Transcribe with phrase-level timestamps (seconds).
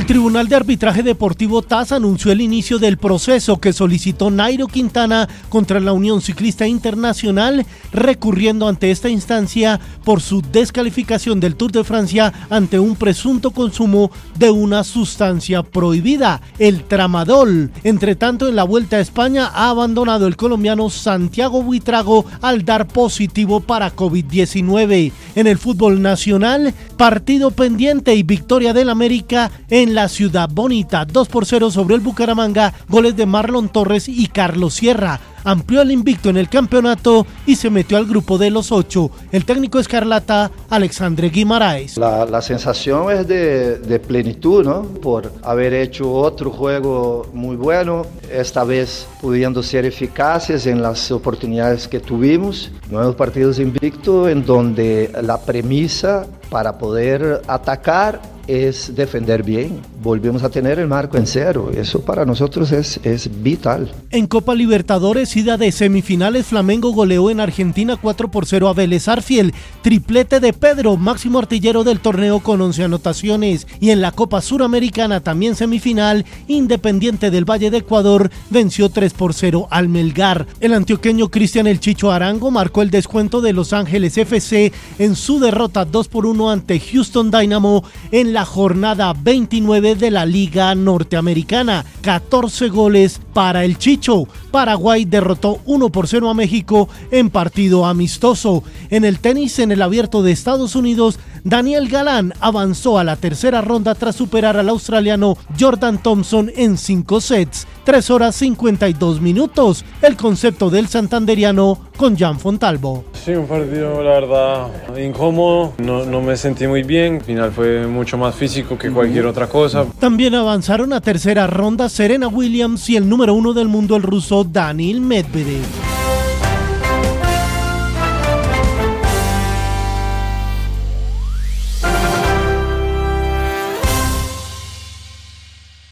[0.00, 5.28] El Tribunal de Arbitraje Deportivo TAS anunció el inicio del proceso que solicitó Nairo Quintana
[5.50, 11.84] contra la Unión Ciclista Internacional, recurriendo ante esta instancia por su descalificación del Tour de
[11.84, 17.70] Francia ante un presunto consumo de una sustancia prohibida, el tramadol.
[17.84, 22.88] Entre tanto, en la Vuelta a España ha abandonado el colombiano Santiago Buitrago al dar
[22.88, 25.12] positivo para COVID-19.
[25.34, 31.04] En el fútbol nacional, partido pendiente y victoria del América en la ciudad bonita.
[31.04, 35.90] 2 por 0 sobre el Bucaramanga, goles de Marlon Torres y Carlos Sierra amplió el
[35.90, 39.10] invicto en el campeonato y se metió al grupo de los ocho.
[39.32, 41.96] El técnico escarlata, Alexandre Guimaraes.
[41.96, 44.82] La, sensación es de, de, plenitud, ¿no?
[44.82, 51.86] Por haber hecho otro juego muy bueno, esta vez pudiendo ser eficaces en las oportunidades
[51.86, 52.70] que tuvimos.
[52.90, 59.80] Nuevos partidos invicto en donde la premisa para poder atacar es defender bien.
[60.02, 61.70] Volvemos a tener el marco en cero.
[61.74, 63.92] Eso para nosotros es, es vital.
[64.10, 69.08] En Copa Libertadores, ida de semifinales, Flamengo goleó en Argentina 4 por 0 a Vélez
[69.08, 69.54] Arfiel.
[69.82, 73.66] Triplete de Pedro, máximo artillero del torneo con 11 anotaciones.
[73.80, 79.34] Y en la Copa Suramericana, también semifinal, Independiente del Valle de Ecuador venció 3 por
[79.34, 80.46] 0 al Melgar.
[80.60, 85.38] El antioqueño Cristian El Chicho Arango marcó el descuento de Los Ángeles FC en su
[85.38, 91.84] derrota 2 por 1 ante Houston Dynamo en la jornada 29 de la Liga Norteamericana.
[92.02, 94.26] 14 goles para el Chicho.
[94.50, 98.62] Paraguay derrotó 1 por 0 a México en partido amistoso.
[98.90, 103.60] En el tenis en el abierto de Estados Unidos, Daniel Galán avanzó a la tercera
[103.60, 107.66] ronda tras superar al australiano Jordan Thompson en 5 sets.
[107.84, 109.84] 3 horas 52 minutos.
[110.02, 113.04] El concepto del santanderiano con Jan Fontalvo.
[113.12, 115.74] Sí, un partido, la verdad, incómodo.
[115.76, 117.16] No, no me sentí muy bien.
[117.16, 119.84] Al final fue mucho más físico que cualquier otra cosa.
[119.98, 124.44] También avanzaron a tercera ronda Serena Williams y el número uno del mundo, el ruso
[124.44, 125.89] Daniil Medvedev.